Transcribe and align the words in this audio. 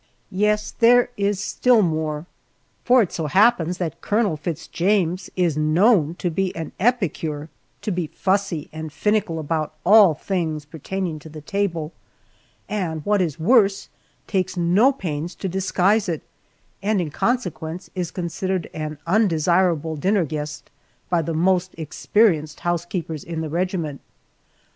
Yes, 0.31 0.71
there 0.71 1.11
is 1.15 1.39
still 1.39 1.83
more, 1.83 2.25
for 2.83 3.03
it 3.03 3.11
so 3.11 3.27
happens 3.27 3.77
that 3.77 4.01
Colonel 4.01 4.35
Fitz 4.35 4.65
James 4.65 5.29
is 5.35 5.55
known 5.57 6.15
to 6.15 6.31
be 6.31 6.55
an 6.55 6.71
epicure, 6.79 7.49
to 7.83 7.91
be 7.91 8.07
fussy 8.07 8.67
and 8.73 8.91
finical 8.91 9.37
about 9.37 9.75
all 9.85 10.15
things 10.15 10.65
pertaining 10.65 11.19
to 11.19 11.29
the 11.29 11.39
table, 11.39 11.93
and 12.67 13.05
what 13.05 13.21
is 13.21 13.39
worse 13.39 13.89
takes 14.25 14.57
no 14.57 14.91
pains 14.91 15.35
to 15.35 15.47
disguise 15.47 16.09
it, 16.09 16.23
and 16.81 16.99
in 16.99 17.11
consequence 17.11 17.91
is 17.93 18.09
considered 18.09 18.71
an 18.73 18.97
undesirable 19.05 19.95
dinner 19.95 20.25
guest 20.25 20.71
by 21.11 21.21
the 21.21 21.35
most 21.35 21.75
experienced 21.77 22.61
housekeepers 22.61 23.23
in 23.23 23.41
the 23.41 23.49
regiment. 23.49 24.01